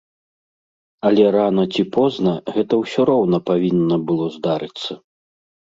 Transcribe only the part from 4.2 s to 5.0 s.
здарыцца.